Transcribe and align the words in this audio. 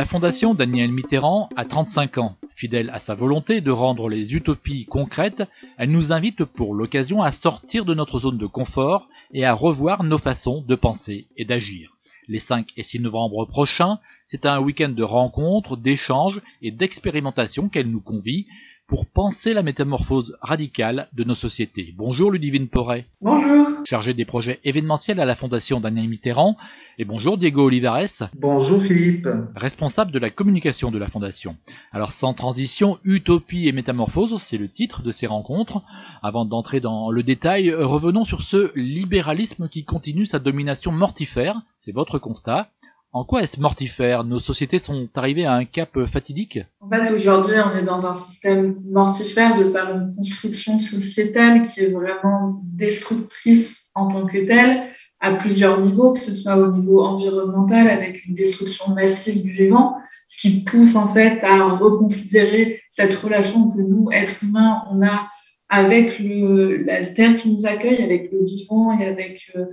La 0.00 0.06
fondation 0.06 0.54
Daniel 0.54 0.90
Mitterrand 0.90 1.50
a 1.56 1.66
35 1.66 2.16
ans. 2.16 2.38
Fidèle 2.54 2.88
à 2.90 2.98
sa 2.98 3.14
volonté 3.14 3.60
de 3.60 3.70
rendre 3.70 4.08
les 4.08 4.34
utopies 4.34 4.86
concrètes, 4.86 5.42
elle 5.76 5.90
nous 5.90 6.10
invite 6.10 6.42
pour 6.44 6.72
l'occasion 6.72 7.20
à 7.20 7.32
sortir 7.32 7.84
de 7.84 7.92
notre 7.92 8.20
zone 8.20 8.38
de 8.38 8.46
confort 8.46 9.10
et 9.34 9.44
à 9.44 9.52
revoir 9.52 10.02
nos 10.02 10.16
façons 10.16 10.64
de 10.66 10.74
penser 10.74 11.26
et 11.36 11.44
d'agir. 11.44 11.98
Les 12.28 12.38
5 12.38 12.72
et 12.78 12.82
6 12.82 13.00
novembre 13.00 13.44
prochains, 13.44 13.98
c'est 14.26 14.46
un 14.46 14.58
week-end 14.58 14.88
de 14.88 15.02
rencontres, 15.02 15.76
d'échanges 15.76 16.40
et 16.62 16.70
d'expérimentation 16.70 17.68
qu'elle 17.68 17.90
nous 17.90 18.00
convie 18.00 18.46
pour 18.90 19.06
penser 19.06 19.54
la 19.54 19.62
métamorphose 19.62 20.36
radicale 20.40 21.08
de 21.12 21.22
nos 21.22 21.36
sociétés. 21.36 21.94
Bonjour 21.96 22.32
Ludivine 22.32 22.66
Porret. 22.66 23.06
Bonjour. 23.22 23.68
Chargé 23.84 24.14
des 24.14 24.24
projets 24.24 24.58
événementiels 24.64 25.20
à 25.20 25.24
la 25.24 25.36
Fondation 25.36 25.78
Daniel 25.78 26.08
Mitterrand. 26.08 26.56
Et 26.98 27.04
bonjour 27.04 27.38
Diego 27.38 27.66
Olivares. 27.66 28.30
Bonjour 28.36 28.82
Philippe. 28.82 29.28
Responsable 29.54 30.10
de 30.10 30.18
la 30.18 30.30
communication 30.30 30.90
de 30.90 30.98
la 30.98 31.06
Fondation. 31.06 31.56
Alors 31.92 32.10
sans 32.10 32.34
transition, 32.34 32.98
Utopie 33.04 33.68
et 33.68 33.72
Métamorphose, 33.72 34.42
c'est 34.42 34.58
le 34.58 34.68
titre 34.68 35.02
de 35.02 35.12
ces 35.12 35.28
rencontres. 35.28 35.82
Avant 36.20 36.44
d'entrer 36.44 36.80
dans 36.80 37.12
le 37.12 37.22
détail, 37.22 37.72
revenons 37.72 38.24
sur 38.24 38.42
ce 38.42 38.72
libéralisme 38.74 39.68
qui 39.68 39.84
continue 39.84 40.26
sa 40.26 40.40
domination 40.40 40.90
mortifère. 40.90 41.62
C'est 41.78 41.94
votre 41.94 42.18
constat. 42.18 42.68
En 43.12 43.24
quoi 43.24 43.42
est-ce 43.42 43.58
mortifère? 43.58 44.22
Nos 44.22 44.38
sociétés 44.38 44.78
sont 44.78 45.08
arrivées 45.16 45.44
à 45.44 45.54
un 45.54 45.64
cap 45.64 45.98
fatidique? 46.06 46.60
En 46.78 46.88
fait, 46.88 47.10
aujourd'hui, 47.10 47.56
on 47.58 47.76
est 47.76 47.82
dans 47.82 48.06
un 48.06 48.14
système 48.14 48.76
mortifère 48.88 49.58
de 49.58 49.64
par 49.64 49.90
une 49.92 50.14
construction 50.14 50.78
sociétale 50.78 51.62
qui 51.62 51.80
est 51.80 51.90
vraiment 51.90 52.60
destructrice 52.64 53.90
en 53.96 54.06
tant 54.06 54.26
que 54.26 54.38
telle, 54.38 54.84
à 55.18 55.34
plusieurs 55.34 55.80
niveaux, 55.80 56.12
que 56.12 56.20
ce 56.20 56.32
soit 56.32 56.56
au 56.56 56.68
niveau 56.68 57.02
environnemental 57.02 57.88
avec 57.88 58.24
une 58.26 58.34
destruction 58.36 58.94
massive 58.94 59.42
du 59.42 59.50
vivant, 59.50 59.96
ce 60.28 60.38
qui 60.38 60.62
pousse 60.62 60.94
en 60.94 61.08
fait 61.08 61.42
à 61.42 61.64
reconsidérer 61.70 62.80
cette 62.90 63.14
relation 63.16 63.70
que 63.70 63.80
nous, 63.80 64.06
êtres 64.12 64.44
humains, 64.44 64.84
on 64.88 65.04
a 65.04 65.28
avec 65.68 66.20
le, 66.20 66.84
la 66.84 67.06
terre 67.06 67.34
qui 67.34 67.52
nous 67.52 67.66
accueille, 67.66 68.02
avec 68.02 68.30
le 68.32 68.44
vivant 68.44 68.96
et 68.98 69.04
avec 69.04 69.50
euh, 69.56 69.66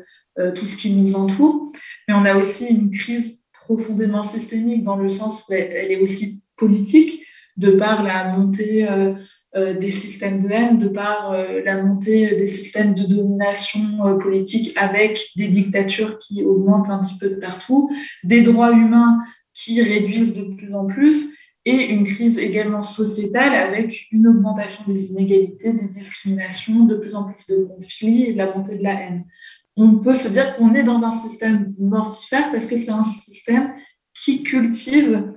tout 0.56 0.66
ce 0.66 0.78
qui 0.78 0.94
nous 0.94 1.16
entoure. 1.16 1.72
Mais 2.08 2.14
on 2.14 2.26
a 2.26 2.36
aussi 2.36 2.68
une 2.68 2.92
crise 2.92 3.42
profondément 3.52 4.24
systémique 4.24 4.84
dans 4.84 4.96
le 4.96 5.08
sens 5.08 5.44
où 5.48 5.54
elle, 5.54 5.92
est 5.92 6.00
aussi 6.00 6.44
politique, 6.56 7.24
de 7.58 7.72
par 7.72 8.04
la 8.04 8.38
montée 8.38 8.90
euh, 8.90 9.14
euh, 9.56 9.74
des 9.78 9.90
systèmes 9.90 10.40
de 10.40 10.50
haine, 10.50 10.78
de 10.78 10.88
par 10.88 11.36
la 11.66 11.84
montée 11.84 12.36
des 12.36 12.48
systèmes 12.48 12.94
de 12.94 13.04
domination 13.04 14.18
politique 14.20 14.74
avec 14.78 15.20
des 15.36 15.48
dictatures 15.48 16.18
qui 16.20 16.44
augmentent 16.44 16.90
un 16.90 17.00
petit 17.00 17.18
peu 17.18 17.30
de 17.30 17.36
partout, 17.36 17.92
des 18.24 18.42
droits 18.42 18.72
humains 18.72 19.20
qui 19.54 19.82
réduisent 19.82 20.36
de 20.36 20.44
plus 20.56 20.74
en 20.74 20.86
plus 20.86 21.34
et 21.66 21.90
une 21.90 22.06
crise 22.06 22.38
également 22.38 22.84
sociétale 22.84 23.54
avec 23.54 24.08
une 24.14 24.28
augmentation 24.28 24.84
des 24.88 25.12
inégalités, 25.12 25.74
des 25.74 25.88
discriminations, 25.88 26.86
de 26.86 26.96
plus 26.96 27.14
en 27.14 27.26
plus 27.26 27.46
de 27.48 27.66
conflits 27.66 28.28
et 28.28 28.34
de 28.34 28.38
la 28.38 28.56
montée 28.56 28.78
de 28.78 28.84
la 28.84 28.94
haine 28.94 29.26
on 29.78 30.00
peut 30.00 30.16
se 30.16 30.28
dire 30.28 30.56
qu'on 30.58 30.74
est 30.74 30.84
dans 30.84 31.04
un 31.04 31.12
système 31.12 31.74
mortifère 31.80 32.52
parce 32.52 32.66
que 32.66 32.78
c'est 32.78 32.92
un 32.92 33.04
système 33.04 33.74
qui 34.14 34.44
cultive 34.44 35.34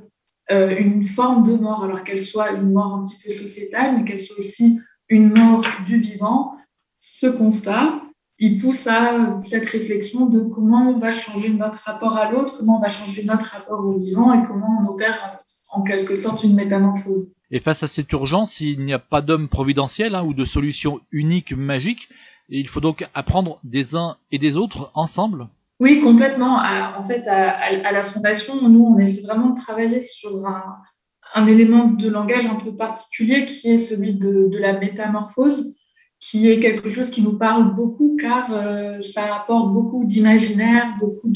euh, 0.51 0.77
une 0.77 1.05
forme 1.05 1.45
de 1.45 1.53
mort, 1.53 1.85
alors 1.85 2.03
qu'elle 2.03 2.21
soit 2.21 2.51
une 2.53 2.73
mort 2.73 2.95
un 2.95 3.05
petit 3.05 3.19
peu 3.23 3.31
sociétale, 3.31 3.97
mais 3.97 4.05
qu'elle 4.05 4.19
soit 4.19 4.39
aussi 4.39 4.81
une 5.09 5.33
mort 5.33 5.65
du 5.87 5.99
vivant. 5.99 6.55
Ce 6.99 7.27
constat, 7.27 8.01
il 8.39 8.61
pousse 8.61 8.87
à 8.87 9.39
cette 9.41 9.67
réflexion 9.67 10.27
de 10.27 10.41
comment 10.41 10.91
on 10.91 10.99
va 10.99 11.13
changer 11.13 11.51
notre 11.51 11.85
rapport 11.85 12.17
à 12.17 12.33
l'autre, 12.33 12.57
comment 12.59 12.79
on 12.79 12.83
va 12.83 12.89
changer 12.89 13.23
notre 13.25 13.45
rapport 13.45 13.81
au 13.81 13.97
vivant 13.99 14.33
et 14.33 14.45
comment 14.47 14.81
on 14.83 14.89
opère 14.89 15.39
en 15.73 15.83
quelque 15.83 16.17
sorte 16.17 16.43
une 16.43 16.57
métamorphose. 16.57 17.33
Et 17.53 17.61
face 17.61 17.83
à 17.83 17.87
cette 17.87 18.11
urgence, 18.13 18.61
il 18.61 18.85
n'y 18.85 18.93
a 18.93 18.99
pas 18.99 19.23
d'homme 19.23 19.49
providentiel 19.49 20.15
hein, 20.15 20.25
ou 20.25 20.35
de 20.35 20.45
solution 20.45 21.01
unique, 21.13 21.55
magique 21.57 22.09
il 22.51 22.69
faut 22.69 22.81
donc 22.81 23.07
apprendre 23.15 23.59
des 23.65 23.95
uns 23.95 24.17
et 24.33 24.39
des 24.39 24.57
autres 24.57 24.91
ensemble 24.95 25.49
Oui, 25.79 26.01
complètement. 26.01 26.59
En 26.97 27.03
fait, 27.03 27.27
à, 27.27 27.93
la 27.93 28.03
Fondation, 28.03 28.69
nous, 28.69 28.85
on 28.85 28.99
essaie 28.99 29.23
vraiment 29.23 29.51
de 29.51 29.61
travailler 29.61 30.01
sur 30.01 30.45
un, 30.47 31.47
élément 31.47 31.87
de 31.87 32.09
langage 32.09 32.47
un 32.47 32.57
peu 32.57 32.75
particulier 32.75 33.45
qui 33.47 33.69
est 33.69 33.79
celui 33.79 34.15
de, 34.15 34.51
la 34.59 34.79
métamorphose, 34.79 35.75
qui 36.19 36.51
est 36.51 36.61
quelque 36.61 36.91
chose 36.91 37.09
qui 37.09 37.23
nous 37.23 37.39
parle 37.39 37.75
beaucoup 37.75 38.15
car 38.21 38.53
euh, 38.53 39.01
ça 39.01 39.37
apporte 39.37 39.73
beaucoup 39.73 40.05
d'imaginaire, 40.05 40.95
beaucoup 40.99 41.33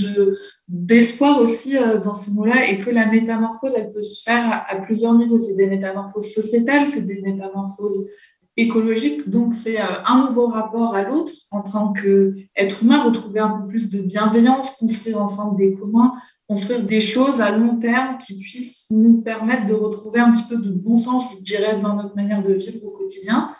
d'espoir 0.68 1.40
aussi 1.40 1.78
euh, 1.78 2.00
dans 2.00 2.12
ces 2.12 2.32
mots-là 2.32 2.68
et 2.68 2.80
que 2.80 2.90
la 2.90 3.06
métamorphose, 3.06 3.72
elle 3.74 3.90
peut 3.92 4.02
se 4.02 4.22
faire 4.22 4.44
à, 4.46 4.70
à 4.70 4.76
plusieurs 4.80 5.14
niveaux. 5.14 5.38
C'est 5.38 5.56
des 5.56 5.68
métamorphoses 5.68 6.34
sociétales, 6.34 6.86
c'est 6.86 7.06
des 7.06 7.22
métamorphoses 7.22 8.10
écologique. 8.56 9.28
Donc, 9.28 9.54
c'est 9.54 9.80
euh, 9.80 10.02
un 10.06 10.26
nouveau 10.26 10.46
rapport 10.46 10.94
à 10.94 11.02
l'autre 11.02 11.32
en 11.50 11.62
tant 11.62 11.92
qu'être 11.92 12.82
humain, 12.82 13.02
retrouver 13.02 13.40
un 13.40 13.60
peu 13.60 13.66
plus 13.66 13.90
de 13.90 14.00
bienveillance, 14.00 14.76
construire 14.76 15.20
ensemble 15.20 15.58
des 15.58 15.74
communs, 15.74 16.14
construire 16.48 16.82
des 16.82 17.00
choses 17.00 17.40
à 17.40 17.50
long 17.50 17.78
terme 17.78 18.18
qui 18.18 18.38
puissent 18.38 18.86
nous 18.90 19.22
permettre 19.22 19.66
de 19.66 19.74
retrouver 19.74 20.20
un 20.20 20.32
petit 20.32 20.44
peu 20.48 20.56
de 20.56 20.70
bon 20.70 20.96
sens, 20.96 21.36
je 21.38 21.44
dirais, 21.44 21.78
dans 21.80 21.96
notre 21.96 22.14
manière 22.14 22.42
de 22.42 22.52
vivre 22.52 22.84
au 22.86 22.90
quotidien, 22.90 23.54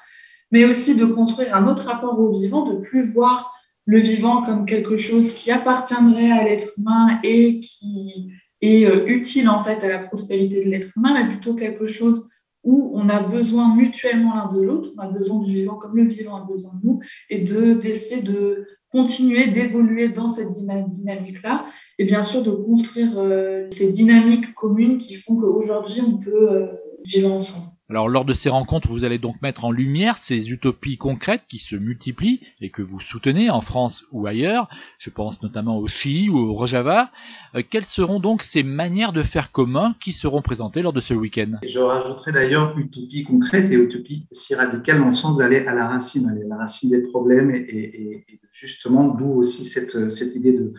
mais 0.51 0.65
aussi 0.65 0.95
de 0.95 1.05
construire 1.05 1.57
un 1.57 1.67
autre 1.67 1.87
rapport 1.87 2.19
au 2.19 2.33
vivant, 2.33 2.71
de 2.71 2.79
plus 2.81 3.03
voir 3.13 3.53
le 3.87 3.99
vivant 3.99 4.43
comme 4.43 4.65
quelque 4.67 4.97
chose 4.97 5.33
qui 5.33 5.51
appartiendrait 5.51 6.31
à 6.31 6.45
l'être 6.45 6.69
humain 6.79 7.19
et 7.23 7.59
qui 7.59 8.33
est 8.61 8.87
euh, 8.87 9.07
utile 9.07 9.49
en 9.49 9.63
fait 9.63 9.83
à 9.85 9.89
la 9.89 9.99
prospérité 9.99 10.65
de 10.65 10.71
l'être 10.71 10.89
humain, 10.97 11.15
mais 11.15 11.29
plutôt 11.29 11.55
quelque 11.55 11.87
chose 11.87 12.29
où 12.65 12.93
on 12.95 13.09
a 13.09 13.23
besoin 13.23 13.75
mutuellement 13.75 14.35
l'un 14.35 14.53
de 14.53 14.63
l'autre, 14.63 14.91
on 14.97 15.01
a 15.01 15.09
besoin 15.09 15.41
du 15.41 15.53
vivant 15.53 15.77
comme 15.77 15.97
le 15.97 16.09
vivant 16.09 16.37
a 16.37 16.45
besoin 16.45 16.73
de 16.83 16.87
nous, 16.87 17.01
et 17.31 17.41
d'essayer 17.41 18.23
de, 18.23 18.67
continuer 18.95 19.49
d'évoluer 19.49 20.11
dans 20.11 20.29
cette 20.29 20.53
dynamique-là, 20.53 21.67
et 21.99 22.05
bien 22.05 22.23
sûr 22.23 22.45
de 22.45 22.53
construire 22.53 23.19
euh, 23.19 23.67
ces 23.73 23.91
dynamiques 23.91 24.55
communes 24.55 24.99
qui 24.99 25.15
font 25.15 25.35
qu'aujourd'hui 25.35 26.01
on 26.01 26.19
peut 26.19 26.53
euh, 26.53 26.67
vivre 27.05 27.33
ensemble. 27.33 27.74
Alors 27.91 28.09
lors 28.09 28.25
de 28.25 28.33
ces 28.33 28.49
rencontres, 28.49 28.89
vous 28.89 29.05
allez 29.05 29.19
donc 29.19 29.43
mettre 29.43 29.67
en 29.67 29.71
lumière 29.71 30.17
ces 30.17 30.51
utopies 30.51 30.97
concrètes 30.97 31.43
qui 31.51 31.59
se 31.59 31.77
multiplient 31.77 32.41
et 32.63 32.71
que 32.71 32.81
vous 32.81 32.99
soutenez 32.99 33.51
en 33.51 33.61
France 33.61 34.05
ou 34.11 34.27
ailleurs. 34.27 34.71
Je 34.99 35.11
pense 35.11 35.43
notamment 35.43 35.77
au 35.77 35.87
Chili 35.87 36.31
ou 36.31 36.39
au 36.39 36.55
Rojava. 36.55 37.11
Euh, 37.55 37.63
quelles 37.69 37.85
seront 37.85 38.21
donc 38.21 38.43
ces 38.43 38.63
manières 38.63 39.13
de 39.13 39.23
faire 39.23 39.53
commun 39.53 39.95
qui 40.01 40.15
seront 40.15 40.41
présentées 40.41 40.81
lors 40.81 40.95
de 40.95 41.01
ce 41.01 41.13
week-end? 41.13 41.59
Je 41.63 41.79
rajouterai 41.79 42.33
d'ailleurs 42.33 42.79
utopie 42.79 43.23
concrète 43.23 43.71
et 43.71 43.75
utopie 43.75 44.27
aussi 44.31 44.55
radicale 44.55 45.01
dans 45.01 45.09
le 45.09 45.13
sens 45.13 45.37
d'aller 45.37 45.67
à 45.67 45.75
la 45.75 45.87
racine, 45.87 46.27
aller 46.31 46.45
à 46.45 46.49
la 46.49 46.57
racine 46.57 46.89
des 46.89 47.03
problèmes 47.03 47.55
et, 47.55 47.59
et, 47.59 48.25
et 48.33 48.41
justement 48.51 49.09
d'où 49.09 49.31
aussi 49.35 49.67
cette, 49.67 50.11
cette 50.11 50.35
idée 50.35 50.53
de, 50.53 50.73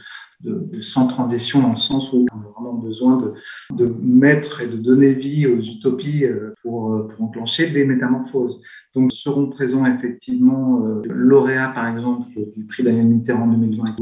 de, 0.46 0.80
sans 0.80 1.08
transition 1.08 1.62
dans 1.62 1.70
le 1.70 1.76
sens 1.76 2.14
où 2.14 2.26
on 2.32 2.38
a 2.38 2.52
vraiment 2.54 2.74
besoin 2.74 3.18
de, 3.18 3.96
mettre 4.02 4.62
et 4.62 4.68
de 4.68 4.78
donner 4.78 5.12
vie 5.12 5.48
aux 5.48 5.60
utopies 5.60 6.26
euh, 6.26 6.54
pour, 6.62 6.94
euh, 6.94 7.08
pour 7.08 7.26
enclencher 7.26 7.72
des 7.72 7.86
métamorphoses. 7.86 8.62
Donc 8.94 9.12
seront 9.12 9.50
présents 9.50 9.86
effectivement 9.86 10.86
euh, 10.86 11.02
lauréats 11.06 11.70
par 11.70 11.88
exemple 11.88 12.28
du 12.56 12.66
prix 12.66 12.84
Daniel 12.84 13.08
Mitterrand 13.08 13.48
2020 13.48 13.96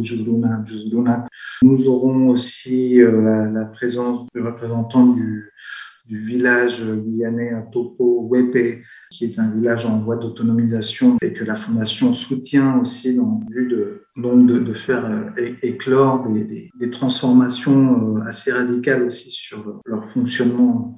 Nous 1.64 1.88
aurons 1.88 2.28
aussi 2.30 2.98
la, 2.98 3.46
la, 3.46 3.66
présence 3.66 4.28
de 4.36 4.42
représentants 4.42 5.08
du, 5.08 5.52
du 6.06 6.20
village 6.20 6.84
guyanais 6.84 7.52
à 7.52 7.62
Topo 7.62 8.28
Wepe, 8.30 8.84
qui 9.10 9.26
est 9.26 9.40
un 9.40 9.50
village 9.50 9.86
en 9.86 10.00
voie 10.00 10.18
d'autonomisation 10.18 11.18
et 11.22 11.34
que 11.34 11.44
la 11.44 11.56
Fondation 11.56 12.12
soutient 12.12 12.80
aussi 12.80 13.16
dans 13.16 13.40
le 13.40 13.54
but 13.54 13.68
de, 13.70 14.04
donc 14.18 14.46
de, 14.46 14.74
faire 14.74 15.06
euh, 15.06 15.54
éclore 15.62 16.28
des, 16.30 16.70
des, 16.78 16.90
transformations 16.90 18.18
euh, 18.18 18.28
assez 18.28 18.52
radicales 18.52 19.04
aussi 19.04 19.32
sur 19.32 19.82
leur 19.86 20.06
fonctionnement 20.06 20.96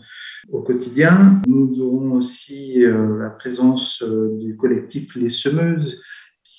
au 0.51 0.61
quotidien. 0.61 1.41
Nous 1.47 1.81
aurons 1.81 2.13
aussi 2.13 2.83
euh, 2.83 3.19
la 3.19 3.29
présence 3.29 4.03
du 4.39 4.55
collectif 4.55 5.15
Les 5.15 5.29
Semeuses, 5.29 6.01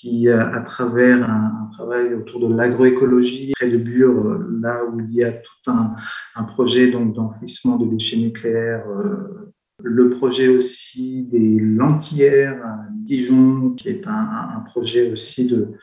qui, 0.01 0.29
à 0.29 0.61
travers 0.61 1.29
un, 1.29 1.71
travail 1.73 2.15
autour 2.15 2.49
de 2.49 2.55
l'agroécologie 2.55 3.53
près 3.55 3.69
de 3.69 3.77
Bure, 3.77 4.41
là 4.63 4.83
où 4.85 4.99
il 5.01 5.13
y 5.13 5.23
a 5.23 5.33
tout 5.33 5.71
un, 5.71 5.95
un 6.35 6.45
projet 6.45 6.91
d'enfouissement 6.91 7.77
de 7.77 7.87
déchets 7.87 8.17
nucléaires, 8.17 8.89
euh, 8.89 9.53
le 9.83 10.09
projet 10.11 10.49
aussi 10.49 11.25
des 11.25 11.59
lentillères 11.59 12.65
à 12.65 12.79
Dijon, 12.95 13.71
qui 13.77 13.89
est 13.91 14.07
un 14.07 14.63
projet 14.67 15.13
aussi 15.13 15.47
de, 15.47 15.75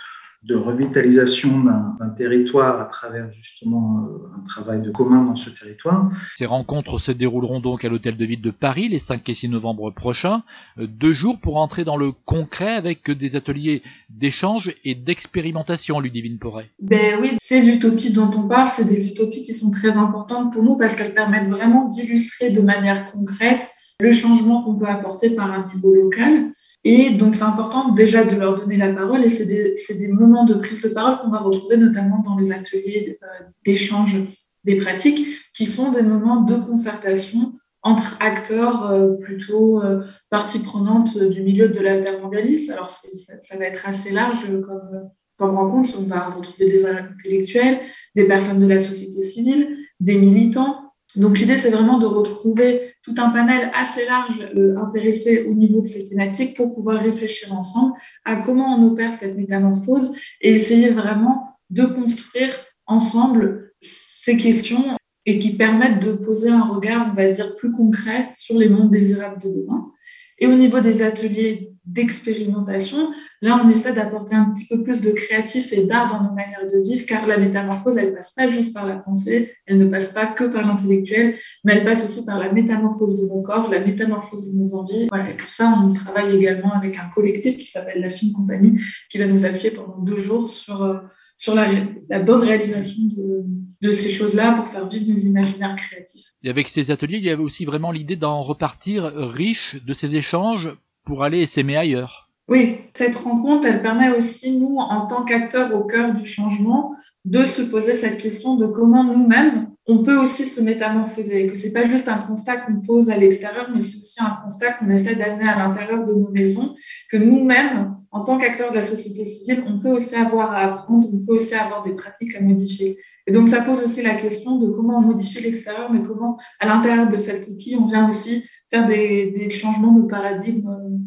de 0.44 0.56
revitalisation 0.56 1.63
d'un 2.00 2.10
territoire 2.10 2.81
à 2.81 2.86
travers 2.86 3.31
justement 3.31 4.06
euh, 4.06 4.38
un 4.38 4.45
travail 4.45 4.81
de 4.81 4.92
commun 4.92 5.24
dans 5.24 5.36
ce 5.36 5.50
territoire. 5.50 6.10
Ces 6.36 6.45
rencontres 6.45 7.00
se 7.00 7.13
dérouleront 7.13 7.62
donc 7.62 7.86
à 7.86 7.90
l'Hôtel 7.90 8.18
de 8.18 8.25
Ville 8.25 8.42
de 8.42 8.51
Paris 8.51 8.90
les 8.90 9.00
5 9.00 9.28
et 9.30 9.34
6 9.34 9.48
novembre 9.48 9.92
prochains. 9.92 10.44
Euh, 10.80 10.88
deux 10.88 11.13
jours 11.13 11.40
pour 11.40 11.57
entrer 11.57 11.86
dans 11.86 11.95
le 11.95 12.12
concret 12.12 12.75
avec 12.75 13.10
des 13.10 13.38
ateliers 13.38 13.84
d'échange 14.10 14.69
et 14.84 14.95
d'expérimentation, 14.95 16.01
Ludivine 16.01 16.40
Porret. 16.40 16.69
Ben 16.81 17.18
oui, 17.22 17.38
ces 17.40 17.66
utopies 17.69 18.12
dont 18.12 18.31
on 18.36 18.48
parle, 18.48 18.68
c'est 18.68 18.86
des 18.86 19.07
utopies 19.07 19.44
qui 19.44 19.54
sont 19.54 19.72
très 19.72 19.92
importantes 19.92 20.51
pour 20.51 20.62
nous 20.62 20.75
parce 20.75 20.98
qu'elles 20.98 21.13
permettent 21.13 21.50
vraiment 21.50 21.88
d'illustrer 21.88 22.50
de 22.50 22.62
manière 22.62 23.06
concrète 23.06 23.69
le 24.01 24.12
changement 24.12 24.62
qu'on 24.62 24.75
peut 24.75 24.88
apporter 24.88 25.30
par 25.30 25.51
un 25.54 25.72
niveau 25.74 25.94
local. 25.94 26.51
Et 26.83 27.12
donc, 27.12 27.35
c'est 27.35 27.44
important 27.44 27.94
déjà 27.94 28.25
de 28.25 28.35
leur 28.35 28.57
donner 28.57 28.75
la 28.75 28.91
parole 28.91 29.24
et 29.24 29.30
c'est 29.30 29.45
des, 29.45 29.75
des, 29.97 30.07
moments 30.09 30.44
de 30.44 30.56
prise 30.56 30.81
de 30.81 30.89
parole 30.89 31.19
qu'on 31.19 31.30
va 31.30 31.39
retrouver 31.39 31.77
notamment 31.77 32.19
dans 32.19 32.38
les 32.38 32.51
ateliers 32.51 33.18
euh, 33.24 33.45
d'échange 33.65 34.18
des 34.65 34.75
pratiques 34.75 35.25
qui 35.53 35.65
sont 35.65 35.91
des 35.91 36.01
moments 36.01 36.41
de 36.41 36.57
concertation 36.57 37.53
entre 37.83 38.18
acteurs 38.19 38.91
euh, 38.91 39.13
plutôt 39.13 39.81
euh, 39.81 40.03
partie 40.30 40.59
prenante 40.59 41.18
du 41.18 41.41
milieu 41.41 41.69
de 41.69 41.80
l'altermondialisme. 41.80 42.74
Alors, 42.74 42.89
ça, 42.89 43.07
ça, 43.41 43.57
va 43.57 43.65
être 43.65 43.88
assez 43.88 44.12
large 44.12 44.45
comme, 44.62 45.09
comme 45.38 45.56
rencontre. 45.56 45.91
On 46.00 46.03
va 46.03 46.30
retrouver 46.30 46.65
des 46.65 46.85
intellectuels, 46.85 47.80
des 48.15 48.25
personnes 48.25 48.59
de 48.59 48.68
la 48.68 48.80
société 48.80 49.21
civile, 49.24 49.77
des 50.01 50.18
militants, 50.18 50.82
donc 51.15 51.38
l'idée, 51.38 51.57
c'est 51.57 51.69
vraiment 51.69 52.00
de 52.00 52.06
retrouver 52.06 52.95
tout 53.04 53.13
un 53.18 53.30
panel 53.30 53.71
assez 53.75 54.06
large 54.06 54.48
euh, 54.56 54.75
intéressé 54.77 55.45
au 55.48 55.54
niveau 55.54 55.81
de 55.81 55.86
ces 55.86 56.10
thématiques 56.10 56.56
pour 56.56 56.74
pouvoir 56.74 57.01
réfléchir 57.01 57.54
ensemble 57.54 57.94
à 58.25 58.38
comment 58.38 58.75
on 58.75 58.88
opère 58.88 59.13
cette 59.13 59.38
métamorphose 59.38 60.15
et 60.42 60.54
essayer 60.54 60.89
vraiment 60.89 61.57
de 61.69 61.86
construire 61.86 62.54
ensemble 62.88 63.74
ces 63.81 64.38
questions 64.38 64.95
et 65.25 65.39
qui 65.39 65.56
permettent 65.56 66.04
de 66.04 66.13
poser 66.13 66.50
un 66.50 66.63
regard, 66.63 67.10
on 67.12 67.16
va 67.16 67.31
dire, 67.31 67.54
plus 67.54 67.71
concret 67.71 68.30
sur 68.36 68.57
les 68.57 68.68
mondes 68.68 68.92
désirables 68.92 69.42
de 69.42 69.50
demain. 69.50 69.92
Et 70.39 70.47
au 70.47 70.56
niveau 70.56 70.80
des 70.80 71.01
ateliers 71.01 71.71
d'expérimentation, 71.85 73.12
là, 73.41 73.62
on 73.63 73.69
essaie 73.69 73.94
d'apporter 73.94 74.35
un 74.35 74.51
petit 74.51 74.65
peu 74.68 74.81
plus 74.81 75.01
de 75.01 75.12
créatif 75.12 75.74
et 75.74 75.83
d'art 75.83 76.09
dans 76.09 76.24
nos 76.24 76.33
manières 76.33 76.65
de 76.65 76.81
vivre, 76.81 77.06
car 77.06 77.27
la 77.27 77.38
métamorphose, 77.38 77.97
elle 77.97 78.12
ne 78.12 78.15
passe 78.15 78.31
pas 78.31 78.47
juste 78.47 78.74
par 78.74 78.88
la 78.88 78.95
pensée, 78.95 79.53
elle 79.65 79.77
ne 79.77 79.85
passe 79.85 80.09
pas 80.09 80.27
que 80.27 80.45
par 80.45 80.65
l'intellectuel, 80.65 81.35
mais 81.63 81.75
elle 81.75 81.83
passe 81.83 82.06
aussi 82.06 82.25
par 82.25 82.39
la 82.39 82.51
métamorphose 82.51 83.21
de 83.21 83.27
nos 83.27 83.41
corps, 83.41 83.69
la 83.69 83.81
métamorphose 83.81 84.51
de 84.51 84.57
nos 84.57 84.74
envies. 84.75 85.07
Voilà, 85.09 85.30
et 85.30 85.33
pour 85.33 85.50
ça, 85.50 85.74
on 85.83 85.94
travaille 85.94 86.35
également 86.35 86.71
avec 86.74 86.97
un 86.97 87.09
collectif 87.13 87.57
qui 87.57 87.68
s'appelle 87.68 88.01
La 88.01 88.09
Fine 88.09 88.31
Compagnie, 88.31 88.80
qui 89.09 89.18
va 89.18 89.27
nous 89.27 89.45
appuyer 89.45 89.71
pendant 89.71 89.97
deux 90.00 90.15
jours 90.15 90.47
sur, 90.47 90.83
euh, 90.83 91.00
sur 91.44 91.56
la, 91.56 91.68
la 92.07 92.19
bonne 92.19 92.42
réalisation 92.42 93.04
de, 93.18 93.44
de 93.81 93.92
ces 93.92 94.10
choses-là 94.10 94.54
pour 94.54 94.69
faire 94.69 94.88
vivre 94.88 95.12
nos 95.12 95.19
imaginaires 95.19 95.75
créatifs. 95.75 96.28
Et 96.42 96.50
avec 96.50 96.69
ces 96.69 96.90
ateliers, 96.90 97.18
il 97.18 97.25
y 97.25 97.30
avait 97.30 97.44
aussi 97.44 97.66
vraiment 97.66 97.92
l'idée 97.92 98.16
d'en 98.16 98.42
repartir 98.44 99.04
riche 99.13 99.75
de 99.86 99.92
ces 99.92 100.16
échanges 100.16 100.69
pour 101.04 101.22
aller 101.22 101.45
s'aimer 101.45 101.75
ailleurs. 101.75 102.30
Oui, 102.48 102.78
cette 102.94 103.18
rencontre, 103.18 103.68
elle 103.68 103.81
permet 103.81 104.16
aussi, 104.16 104.57
nous, 104.57 104.78
en 104.78 105.06
tant 105.06 105.25
qu'acteurs 105.25 105.75
au 105.75 105.84
cœur 105.84 106.13
du 106.13 106.25
changement, 106.25 106.95
de 107.25 107.44
se 107.44 107.62
poser 107.62 107.95
cette 107.95 108.19
question 108.19 108.56
de 108.56 108.66
comment 108.66 109.04
nous-mêmes, 109.04 109.68
on 109.85 110.01
peut 110.01 110.18
aussi 110.18 110.45
se 110.45 110.62
métamorphoser, 110.62 111.47
que 111.47 111.56
c'est 111.56 111.74
pas 111.74 111.85
juste 111.85 112.07
un 112.07 112.18
constat 112.18 112.57
qu'on 112.57 112.80
pose 112.80 113.09
à 113.09 113.18
l'extérieur, 113.18 113.69
mais 113.74 113.81
c'est 113.81 113.97
aussi 113.97 114.21
un 114.21 114.38
constat 114.44 114.74
qu'on 114.74 114.89
essaie 114.89 115.15
d'amener 115.15 115.47
à 115.47 115.57
l'intérieur 115.57 116.06
de 116.06 116.13
nos 116.13 116.30
maisons, 116.30 116.75
que 117.09 117.18
nous-mêmes, 117.18 117.91
en 118.12 118.24
tant 118.24 118.38
qu'acteurs 118.38 118.71
de 118.71 118.77
la 118.77 118.83
société 118.83 119.25
civile, 119.25 119.63
on 119.68 119.80
peut 119.80 119.91
aussi 119.91 120.15
avoir 120.15 120.51
à 120.51 120.59
apprendre, 120.59 121.07
on 121.13 121.25
peut 121.25 121.35
aussi 121.35 121.53
avoir 121.56 121.83
des 121.83 121.94
pratiques 121.94 122.35
à 122.35 122.41
modifier. 122.41 122.97
Et 123.27 123.31
donc, 123.31 123.50
ça 123.50 123.62
pose 123.62 123.81
aussi 123.81 124.01
la 124.01 124.15
question 124.15 124.57
de 124.57 124.68
comment 124.69 124.97
on 124.97 125.01
modifie 125.01 125.41
l'extérieur, 125.41 125.91
mais 125.91 126.01
comment, 126.01 126.38
à 126.59 126.68
l'intérieur 126.68 127.09
de 127.09 127.18
cette 127.18 127.45
coquille, 127.45 127.75
on 127.75 127.85
vient 127.85 128.07
aussi 128.07 128.45
faire 128.69 128.88
des, 128.88 129.31
des 129.31 129.50
changements 129.50 129.94
de 129.94 130.07
paradigme 130.07 130.69
euh, 130.69 130.97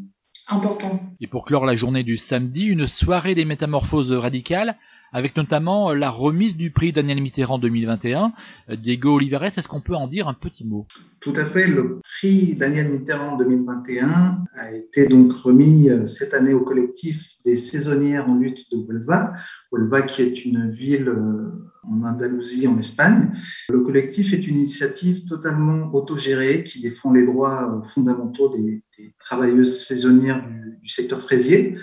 importants. 0.48 1.00
Et 1.20 1.26
pour 1.26 1.44
clore 1.44 1.64
la 1.64 1.76
journée 1.76 2.04
du 2.04 2.16
samedi, 2.16 2.66
une 2.66 2.86
soirée 2.86 3.34
des 3.34 3.44
métamorphoses 3.44 4.12
radicales 4.12 4.76
avec 5.12 5.36
notamment 5.36 5.92
la 5.92 6.10
remise 6.10 6.56
du 6.56 6.70
prix 6.70 6.92
Daniel 6.92 7.20
Mitterrand 7.20 7.58
2021. 7.58 8.32
Diego 8.76 9.16
Olivares, 9.16 9.44
est-ce 9.44 9.68
qu'on 9.68 9.80
peut 9.80 9.94
en 9.94 10.06
dire 10.06 10.28
un 10.28 10.34
petit 10.34 10.66
mot? 10.66 10.86
Tout 11.20 11.32
à 11.36 11.44
fait. 11.44 11.66
Le 11.66 12.00
prix 12.02 12.54
Daniel 12.54 12.90
Mitterrand 12.90 13.36
2021 13.36 14.44
a 14.54 14.72
été 14.72 15.06
donc 15.08 15.32
remis 15.32 15.88
euh, 15.88 16.06
cette 16.06 16.34
année 16.34 16.54
au 16.54 16.60
collectif 16.60 17.32
des 17.44 17.56
saisonnières 17.56 18.28
en 18.28 18.36
lutte 18.36 18.70
de 18.70 18.78
Huelva. 18.78 19.32
Huelva 19.72 20.02
qui 20.02 20.22
est 20.22 20.44
une 20.44 20.70
ville 20.70 21.08
euh, 21.08 21.66
en 21.82 22.02
Andalousie, 22.04 22.68
en 22.68 22.78
Espagne. 22.78 23.32
Le 23.68 23.80
collectif 23.80 24.32
est 24.32 24.46
une 24.46 24.56
initiative 24.56 25.24
totalement 25.24 25.92
autogérée 25.94 26.64
qui 26.64 26.80
défend 26.80 27.12
les 27.12 27.24
droits 27.24 27.82
fondamentaux 27.84 28.54
des, 28.56 28.82
travailleuses 29.18 29.84
saisonnières 29.84 30.44
du 30.82 30.88
secteur 30.88 31.20
fraisier. 31.20 31.76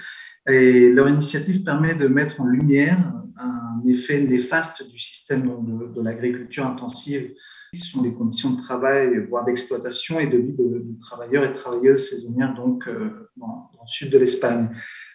Et 0.47 0.89
leur 0.91 1.07
initiative 1.07 1.63
permet 1.63 1.95
de 1.95 2.07
mettre 2.07 2.41
en 2.41 2.45
lumière 2.45 3.13
un 3.37 3.81
effet 3.87 4.21
néfaste 4.21 4.89
du 4.89 4.99
système 4.99 5.49
de, 5.95 6.01
l'agriculture 6.01 6.65
intensive, 6.65 7.31
qui 7.73 7.79
sont 7.79 8.03
les 8.03 8.13
conditions 8.13 8.51
de 8.51 8.57
travail, 8.57 9.25
voire 9.29 9.45
d'exploitation 9.45 10.19
et 10.19 10.27
de 10.27 10.37
vie 10.37 10.53
de, 10.53 10.85
travailleurs 11.01 11.43
et 11.43 11.53
travailleuses 11.53 12.09
saisonnières 12.09 12.53
donc, 12.53 12.87
euh, 12.87 13.29
dans, 13.37 13.71
le 13.73 13.87
sud 13.87 14.11
de 14.11 14.17
l'Espagne. 14.17 14.69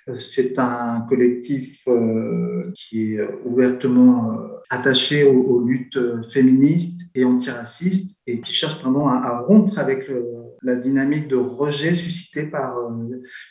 Euh, 0.09 0.19
c'est 0.19 0.59
un 0.59 1.07
collectif 1.09 1.87
euh, 1.87 2.73
qui 2.75 3.15
est 3.15 3.21
ouvertement 3.45 4.39
attaché 4.71 5.25
aux, 5.25 5.61
luttes 5.61 5.99
féministes 6.33 7.11
et 7.15 7.25
antiracistes 7.25 8.23
et 8.27 8.41
qui 8.41 8.53
cherche 8.53 8.81
vraiment 8.81 9.09
à, 9.09 9.41
rompre 9.41 9.79
avec 9.79 10.11
la 10.63 10.77
dynamique 10.77 11.29
de 11.29 11.37
rejet 11.37 11.95
suscitée 11.95 12.47
par 12.47 12.75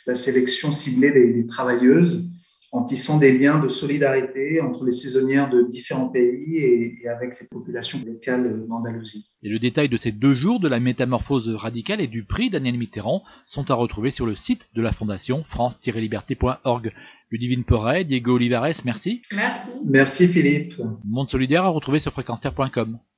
la 0.06 0.14
sélection 0.14 0.70
ciblée 0.70 1.10
des 1.10 1.46
travailleuses 1.46 2.28
en 2.70 2.84
tissant 2.84 3.18
des 3.18 3.36
liens 3.36 3.58
de 3.58 3.68
solidarité 3.68 4.60
entre 4.60 4.84
les 4.84 4.90
saisonnières 4.90 5.48
de 5.48 5.62
différents 5.62 6.08
pays 6.08 6.58
et, 6.58 7.08
avec 7.08 7.40
les 7.40 7.46
populations 7.46 7.98
locales 8.06 8.66
d'Andalousie. 8.68 9.30
Et 9.42 9.48
le 9.48 9.58
détail 9.58 9.88
de 9.88 9.96
ces 9.96 10.12
deux 10.12 10.34
jours 10.34 10.60
de 10.60 10.68
la 10.68 10.80
métamorphose 10.80 11.48
radicale 11.54 12.00
et 12.00 12.06
du 12.06 12.24
prix 12.24 12.50
Daniel 12.50 12.76
Mitterrand 12.76 13.22
sont 13.46 13.70
à 13.70 13.74
retrouver 13.74 14.10
sur 14.10 14.26
le 14.26 14.34
site 14.34 14.68
de 14.74 14.82
la 14.82 14.92
fondation 14.92 15.42
france-liberté.org. 15.42 16.92
Ludivine 17.30 17.64
Porret, 17.64 18.04
Diego 18.04 18.36
Olivares, 18.36 18.80
merci. 18.84 19.22
Merci. 19.34 19.70
Merci 19.84 20.28
Philippe. 20.28 20.74
Monde 21.04 21.30
solidaire 21.30 21.64
à 21.64 21.68
retrouver 21.68 21.98
sur 21.98 22.12
fréquence 22.12 22.40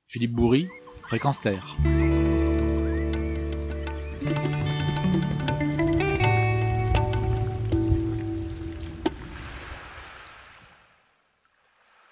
Philippe 0.07 0.31
Bourri, 0.31 0.67
Fréquence 1.03 1.39
Terre. 1.39 1.77